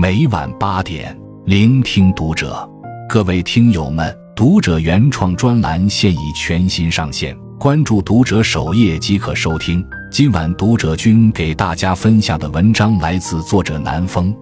[0.00, 2.56] 每晚八点，聆听读者。
[3.08, 9.84] 各位听友们，读者原创专栏现已全新上线，关注读者首页即可收听。
[10.08, 14.32] 今晚读者君给大家分享的文章来自作者南风。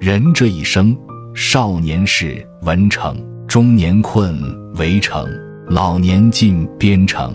[0.00, 0.98] 人这一生，
[1.36, 3.16] 少年时文成，
[3.46, 4.42] 中年困
[4.74, 5.24] 围城，
[5.68, 7.32] 老年进边城。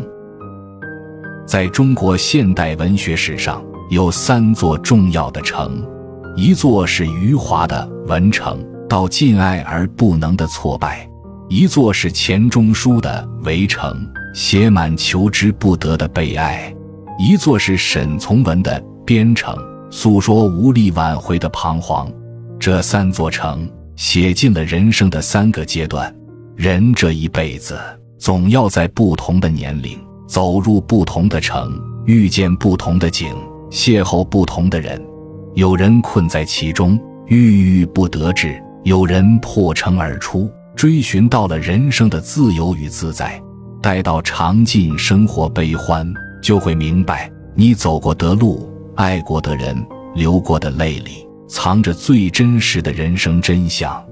[1.47, 5.81] 在中国现代文学史上，有三座重要的城，
[6.37, 11.07] 一座是余华的文城，到尽爱而不能的挫败；
[11.47, 13.95] 一座是钱钟书的围城，
[14.33, 16.75] 写满求之不得的悲哀；
[17.17, 19.55] 一座是沈从文的边城，
[19.89, 22.11] 诉说无力挽回的彷徨。
[22.59, 26.13] 这三座城写尽了人生的三个阶段。
[26.57, 27.79] 人这一辈子，
[28.17, 29.97] 总要在不同的年龄。
[30.27, 31.71] 走入不同的城，
[32.05, 33.33] 遇见不同的景，
[33.69, 35.01] 邂逅不同的人。
[35.55, 38.49] 有人困在其中，郁郁不得志；
[38.83, 43.41] 有人破城而出，追寻到了人生的自由与自在。
[43.81, 49.81] 待到尝尽生活悲欢，就会明白，你走过的路、爱过的人、
[50.13, 54.03] 流过的泪里，藏着最真实的人生真相。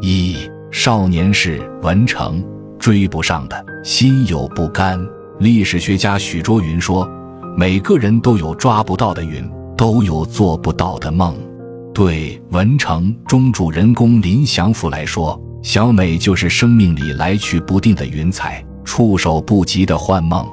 [0.00, 2.42] 一少年时，文成。
[2.76, 5.00] 追不上的心有不甘。
[5.38, 7.08] 历史学家许倬云说
[7.56, 9.42] ：“每个人都有抓不到的云，
[9.76, 11.34] 都有做不到的梦。”
[11.94, 20.46] 对文成中主人公林祥福来说，小美就是生命里来去不定的云彩，触手不及的幻梦。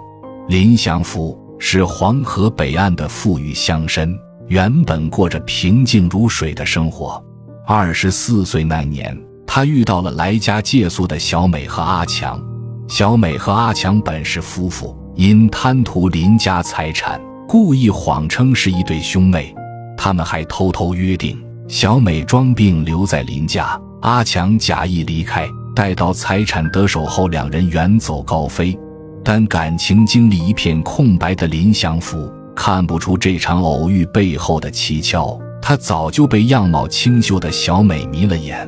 [0.47, 4.15] 林祥福是黄河北岸的富裕乡绅，
[4.47, 7.23] 原本过着平静如水的生活。
[7.65, 9.17] 二十四岁那年。
[9.53, 12.41] 他遇到了来家借宿的小美和阿强。
[12.87, 17.19] 小美和阿强本是夫妇，因贪图林家财产，
[17.51, 19.53] 故意谎称是一对兄妹。
[19.97, 25.45] 他们还偷偷约定，小美装病留在林家，阿强假意离开，
[25.75, 28.73] 待到财产得手后，两人远走高飞。
[29.21, 38.65] 但感情经历一片空白的林祥福看不出这场偶遇背后的蹊跷，他早就被样貌清秀的小美迷了眼。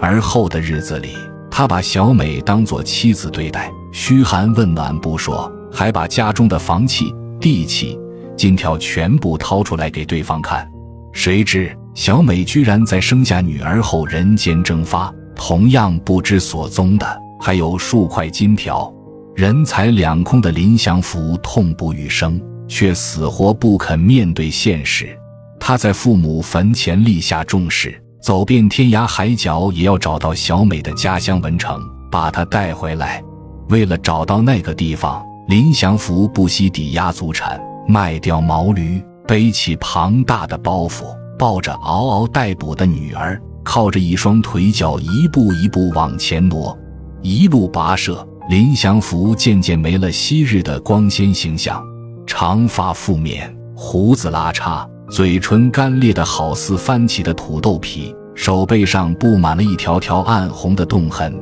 [0.00, 1.10] 而后的日子里，
[1.48, 7.96] 他把小美当作妻子对待，嘘寒问暖不说，还把家中的房契、地契、
[8.36, 10.68] 金条全部掏出来给对方看。
[11.12, 18.92] 谁知小美居然在生下女儿后人间蒸发，同样不知所踪的还有数块金条。
[19.34, 25.18] 人财两空的林祥福痛不欲生，却死活不肯面对现实。
[25.58, 28.02] 他在父母坟前立下重誓。
[28.22, 31.80] 走遍天涯海角，也要找到小美的家乡文城，
[32.10, 33.22] 把她带回来。
[33.68, 41.04] 为了找到那个地方，林祥福不惜抵押祖产，卖掉毛驴，背起庞大的包袱，
[41.38, 46.76] 抱着嗷嗷待哺的女儿，靠着一双腿脚，一步一步往前挪。
[47.22, 51.82] 一路跋涉，林祥福渐渐没了昔日的光鲜形象，
[52.26, 54.86] 长发覆面，胡子拉碴。
[55.08, 61.32] 嘴唇干裂的好似翻起的土豆皮，手背上布满了一条条暗红的冻痕，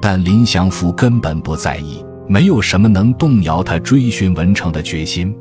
[0.00, 5.34] 但林祥福根本不在意，没有什么能动摇他追寻文成的决心。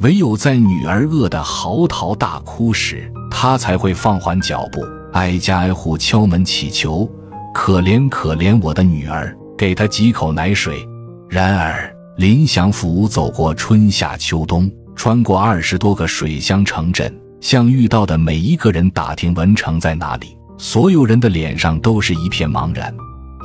[0.00, 4.80] 唯有在女儿饿得嚎啕大哭时，他才会放缓脚步，
[5.12, 7.06] 挨家挨户敲门乞求
[7.52, 10.86] ：“可怜可怜我的女儿，给她几口奶水。”
[11.28, 14.70] 然而，林祥福走过春夏秋冬。
[14.96, 20.36] 穿过二十多个水乡城镇，向遇到的每一个人打听文成在哪里。
[20.58, 22.94] 所有人的脸上都是一片茫然。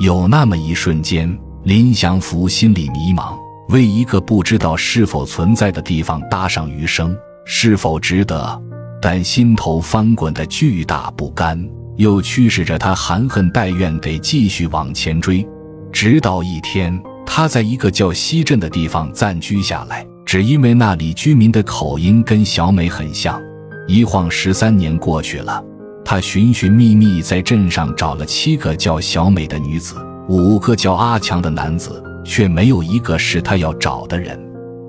[0.00, 1.34] 有那么一瞬间，
[1.64, 3.38] 林祥福心里迷茫，
[3.68, 8.62] 为一个不知道是否存在的地方搭上余生，是否值得？
[9.02, 11.62] 但心头翻滚的巨大不甘，
[11.96, 15.46] 又驱使着他含恨带怨得继续往前追。
[15.92, 20.06] 直到一天，他在一个叫西镇的地方暂居下来。
[20.24, 23.40] 只因为那里居民的口音跟小美很像，
[23.86, 25.62] 一晃十三年过去了，
[26.04, 29.94] 他寻寻觅觅在镇上找了七个叫小美的女子，
[30.28, 34.38] 五个叫阿强的男子，却没有一个是他要找的人。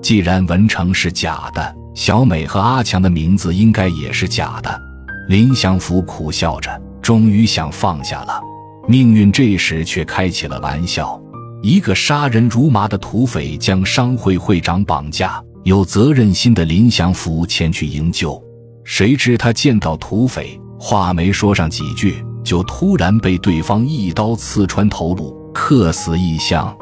[0.02, 4.80] 既然文成是假的，小美和阿强的名字应该也是假的。
[5.28, 6.70] 林祥福苦笑着，
[7.02, 8.40] 终于想放下了。
[8.86, 11.20] 命运这时却开起了玩笑。
[11.62, 18.40] 一个杀人如麻的土匪将商会会长绑架，有责任心的林祥福前去营救，
[18.84, 26.74] 谁知他见到土匪，话没说上几句，就突然被对方一刀刺穿头颅，客死异乡。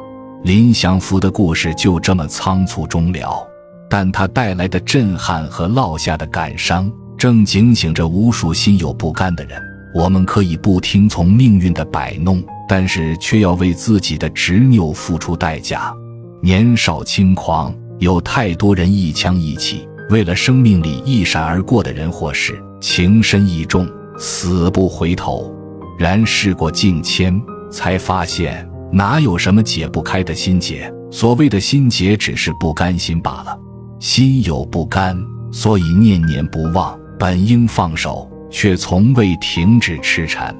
[0.47, 3.45] 林祥福的故事就这么仓促终了，
[3.91, 6.89] 但他带来的震撼和落下的感伤，
[7.19, 9.61] 正警醒着无数心有不甘的人。
[9.93, 15.93] 我们可以不听从命运的摆弄，但是却要为自己的执拗付出代价。
[16.41, 23.85] 年少轻狂，有太多人一腔一气，为了生命里一闪而过的人或事，情深意重，
[24.17, 25.53] 死不回头。
[25.99, 27.37] 然事过境迁，
[27.69, 28.65] 才发现
[28.97, 30.91] 哪有什么解不开的心结？
[31.11, 33.55] 所谓的心结，只是不甘心罢了。
[34.01, 35.15] 心有不甘，
[35.53, 36.99] 所以念念不忘。
[37.19, 38.27] 本应放手。
[38.49, 40.55] 却从未停止痴缠，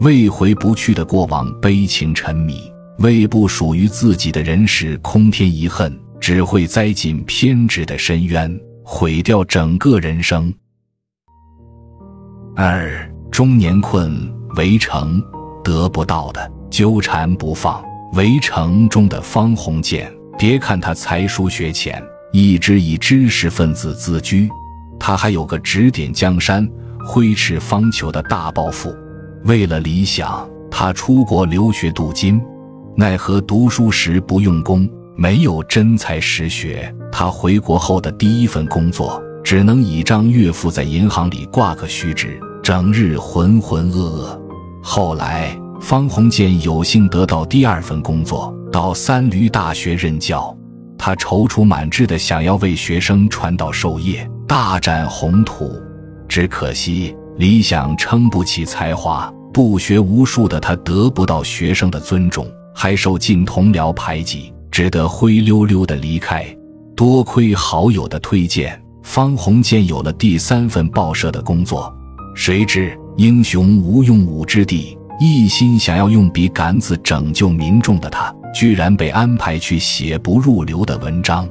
[0.00, 2.60] 为回不去的过往悲情沉迷，
[2.98, 10.52] 为不属于自己的人世空添遗恨，只会栽进偏执的深渊，毁掉整个人生。
[12.56, 14.12] 二中年困
[14.56, 15.22] 围城，
[15.62, 17.82] 得不到的纠缠不放。
[18.14, 24.48] 围城中的方鸿渐，别看他才疏学浅，一直以知识分子自居，
[24.98, 26.68] 他还有个指点江山。
[27.06, 28.94] 挥斥方遒的大抱负，
[29.44, 32.38] 为了理想，他出国留学镀金，
[32.94, 34.86] 奈何读书时不用功，
[35.16, 36.94] 没有真才实学。
[37.10, 44.38] 他回国后的第一份工作，只能倚仗岳父在银行里挂个虚职，整日浑浑噩噩。
[44.82, 50.54] 后来，方鸿渐有幸得到第二份工作，到三闾大学任教。
[50.98, 55.80] 他踌躇满志的想要为学生传道授业，大展宏图。
[56.28, 66.44] 只可惜理想撑不起才华，不学无术的他得不到学生的尊重，还受尽同僚排挤，只得灰溜溜的离开。
[66.96, 71.94] 多亏好友的推荐，方鸿渐有了第三份报社的工作。
[72.34, 81.48] 谁知英雄无用武之地，一心想要用笔杆子拯救民众的他，居然被安排去写不入流的文章。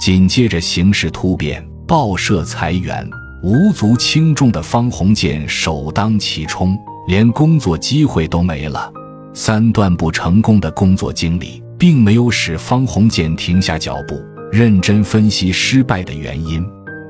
[0.00, 3.06] 紧接着形势突变，报社裁员。
[3.42, 8.90] 无足轻重的方鸿渐首当其冲，连工作机会都没了。
[9.32, 14.18] 三段不成功的工作经历，并没有使方鸿渐停下脚步，
[14.52, 16.62] 认真分析失败的原因。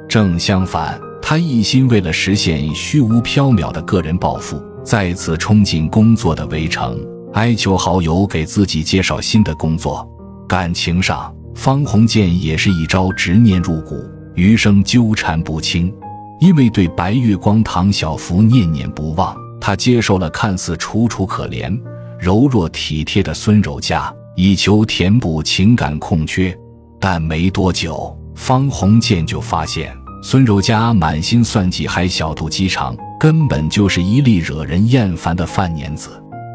[0.08, 6.98] 正相反，他一心为了实现虚无缥缈的个人抱负，再次冲进工作的围城，
[7.34, 10.08] 哀求好友给自己介绍新的工作。
[10.48, 14.02] 感情上，方鸿渐也是一招执念入骨，
[14.34, 15.92] 余生纠缠不清。
[16.40, 21.78] 因为对白月光、唐小福念念不忘，他接受了看似楚楚可怜、
[22.18, 26.56] 柔弱体贴的孙柔嘉，以求填补情感空缺。
[26.98, 36.10] 但没多久，方鸿渐就发现孙柔嘉满心算计，还小肚鸡肠，根本就是一粒惹人厌烦的饭粘子。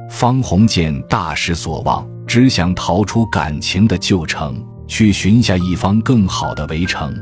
[0.10, 7.16] 方鸿渐大失所望，只想逃出感情的旧城，去寻下一方更好的围城。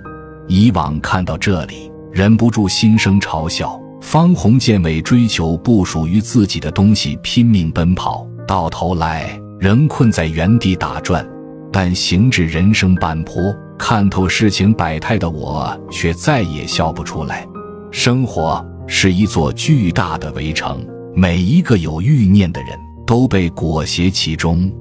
[0.48, 1.92] 以往看到这里。
[2.14, 11.28] 忍不住心生嘲笑，方鸿渐为追求不属于自己的东西拼命奔跑，到头来仍困在原地打转。
[11.72, 17.48] 但行至人生半坡，看透事情百态的我，却再也笑不出来。
[17.90, 20.86] 生活是一座巨大的围城，
[21.16, 22.70] 每一个有欲念的人
[23.06, 24.72] 都被裹挟其中。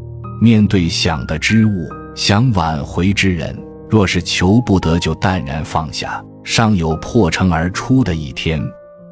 [0.40, 3.56] 面对想的之物，想挽回之人，
[3.88, 6.22] 若是求不得，就淡然放下。
[6.44, 8.60] 尚有破城而出的一天，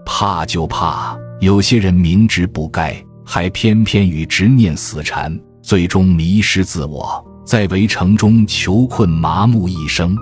[0.04, 10.16] 怕就怕有些人明知不该，还偏偏与执念死缠，最终迷失自我，在围城中囚困麻木一生。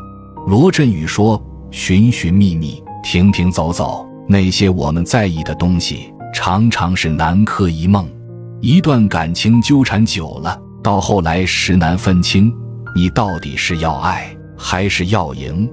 [0.46, 8.06] 罗振宇说：“寻寻觅觅，停停走走，那些我们在意的东西，常常是南柯一梦。
[8.60, 12.52] 一段感情纠缠久了，到后来实难分清，
[12.94, 15.66] 你到底是要爱还是要赢。”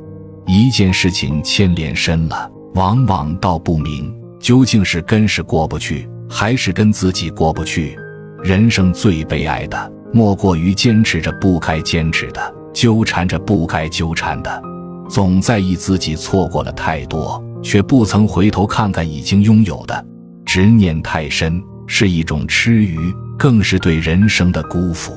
[0.48, 7.98] 一件事情牵连深了，往往道不明，究竟是跟是过不去，还是跟自己过不去？
[8.42, 14.62] 人生最悲哀的，莫过于坚持着不该坚持的，纠缠着不该纠缠的，
[15.10, 20.06] 总在意自己错过了太多，却不曾回头看看已经拥有的。
[20.46, 22.98] 执念太深，是一种痴愚，
[23.38, 25.12] 更是对人生的辜负。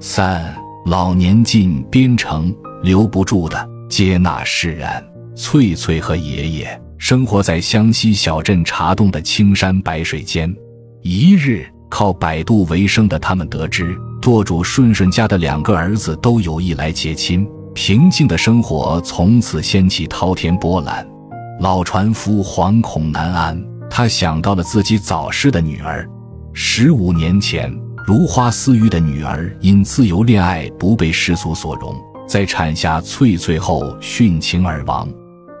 [0.00, 0.54] 三
[0.84, 2.52] 老年进边城。
[2.82, 5.02] 留不住的，接纳释然。
[5.34, 10.54] 翠翠和爷爷生活在湘西小镇茶洞的青山白水间。
[11.02, 21.06] 一日，靠摆渡为生的他们得知，舵主顺顺家的两个儿子都有意来结亲，平静的生活从此掀起滔天波澜。
[21.60, 26.08] 老船夫惶恐难安，他想到了自己早逝的女儿。
[26.54, 27.70] 十五年前，
[28.06, 31.94] 如花似玉的女儿因自由恋爱不被世俗所容。
[32.26, 35.06] 在产下翠翠后殉情而亡，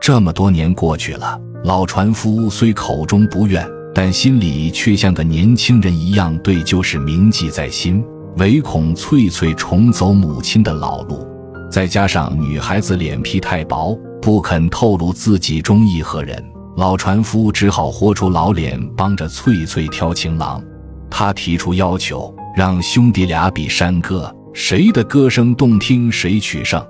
[0.00, 3.62] 这么多年过去了，老船夫虽口中不愿，
[3.94, 8.02] 但心里却像个年轻人一样，对旧事铭记在心。
[8.38, 11.26] 唯恐翠翠重走母亲的老路，
[11.70, 16.42] 再加上女孩子脸皮太薄，不肯透露自己中意何人，
[16.76, 20.62] 老船夫只好豁出老脸帮着翠翠挑情郎。
[21.10, 26.84] 他提出要求，让兄弟俩比山歌，谁的歌声动听，谁取胜。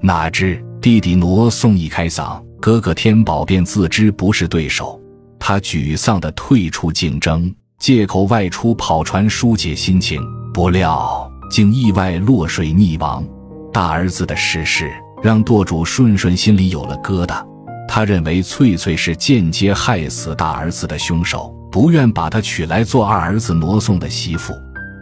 [0.00, 2.42] 哪知弟弟挪送一开嗓。
[2.60, 5.00] 哥哥天宝便自知不是对手，
[5.38, 10.22] 他沮丧地退出竞争，借口外出跑船疏解心情。
[10.54, 13.24] 不料竟意外落水溺亡。
[13.72, 17.42] 大儿子的逝世让舵主顺顺心里有了疙瘩，
[17.88, 24.52] 他认为翠翠是间接害死大儿子的凶手，不愿把她娶来做二儿子挪送的媳妇，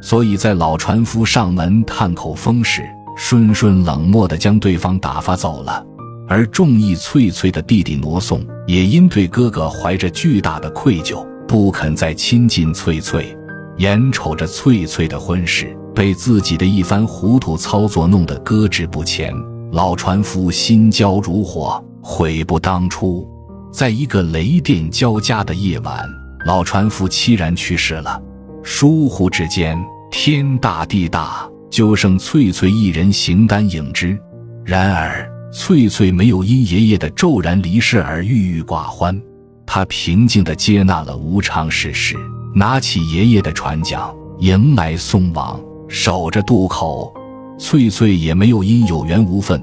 [0.01, 2.83] 所以在老船夫上门探口风时，
[3.17, 5.85] 顺顺冷漠地将对方打发走了。
[6.29, 13.37] 而中意翠翠的弟弟挪送，也因对哥哥怀着巨大的愧疚，不肯再亲近翠翠。
[13.79, 19.35] 眼瞅着翠翠的婚事被自己的一番糊涂操作弄得搁置不前，
[19.73, 23.29] 老船夫心焦如火，悔不当初。
[23.73, 26.05] 在一个雷电交加的夜晚，
[26.45, 28.21] 老船夫凄然去世了。
[28.63, 29.79] 疏忽之间，
[30.11, 34.19] 天大地大，就剩翠翠一人形单影只。
[34.65, 39.21] 然而，翠翠没有因爷爷的骤然离世而郁郁寡欢，
[39.67, 42.17] 她平静地接纳了无常世事，
[42.55, 47.13] 拿起爷爷的船桨，迎来送往，守着渡口。
[47.59, 49.63] 翠翠也没有因有缘无分、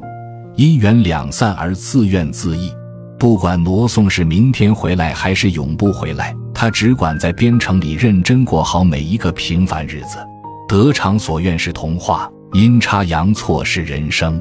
[0.55, 2.71] 姻缘两散而自怨自艾。
[3.17, 10.19] 不管罗宋是明天回来还是永不回来，她只管在边城里认真过好每一个平凡日子。
[10.67, 14.39] 得偿所愿是童话，阴差阳错是人生。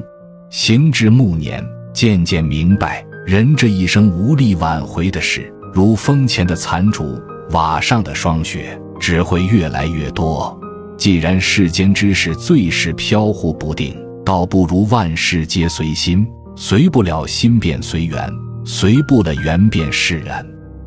[0.51, 7.19] 行至暮年，渐渐明白，人这一生无力挽回的事，如风前的残烛，
[7.53, 10.55] 瓦上的霜雪，只会越来越多。
[10.97, 18.29] 既然世间之事最是飘忽不定，倒不如万事皆随心，随不了心便随缘，
[18.65, 20.45] 随不了缘便释然。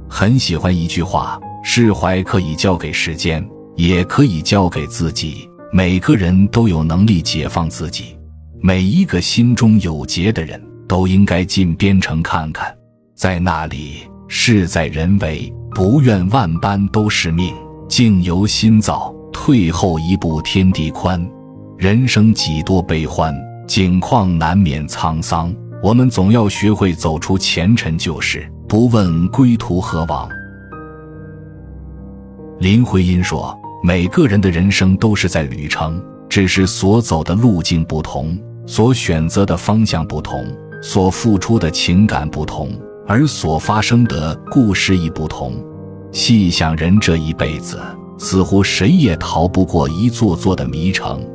[0.09, 5.49] 很喜欢一句话：释怀可以交给时间，也可以交给自己。
[5.73, 8.17] 每个人都有能力解放自己。
[8.61, 12.75] 每一个心中有结的人都应该进边城看看，
[13.15, 17.55] 在那里事在人为，不愿万般都是命，
[17.89, 19.15] 境由心造，
[19.51, 21.21] 退后一步天地宽。
[21.77, 23.35] 人生几多悲欢，
[23.67, 25.53] 境况难免沧桑，
[25.83, 30.29] 我们总要学会走出前尘旧事，不问归途何往。
[32.61, 33.53] 林徽因说
[33.83, 38.39] ：“每个人的人生都是在旅程，只是所走的路径不同。”
[38.69, 40.47] 所选择的方向不同，
[40.81, 42.71] 所付出的情感不同，
[43.05, 45.55] 而所发生的故事亦不同。
[46.13, 47.81] 细想，人这一辈子，
[48.21, 51.27] 似乎谁也逃不过一座座的迷城。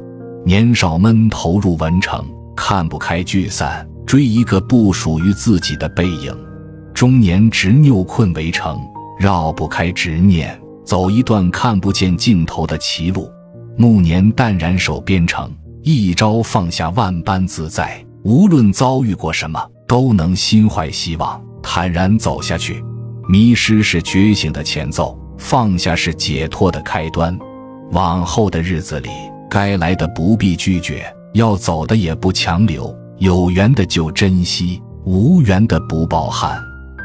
[0.45, 2.23] 年少闷头入文城，
[2.55, 6.31] 看不开聚散，追一个不属于自己的背影；
[6.93, 8.79] 中年执拗困围城，
[9.19, 13.23] 绕不开执念，走一段看不见尽头的歧路；
[13.75, 15.51] 暮年淡然守边城。
[15.81, 22.83] 一朝放下万般自在，无论遭遇过什么，都能心怀希望，坦然走下去。
[23.27, 27.37] 迷失是觉醒的前奏，放下是解脱的开端。
[27.91, 29.09] 往后的日子里，
[29.49, 32.93] 该来的不必拒绝，要走的也不强留。
[33.19, 36.61] 有缘的就珍惜，无缘的不抱憾。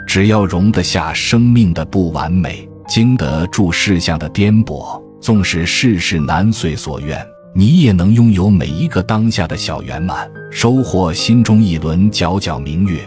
[0.07, 7.25] 只要容得下生命的不完美，经得住世相的颠簸，纵使世事难遂所愿。
[7.55, 13.01] 你也能拥有每一个当下的小圆满，收获心中一轮皎皎明月。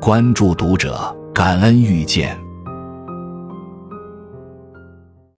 [0.00, 2.45] 关注读者，感恩遇见。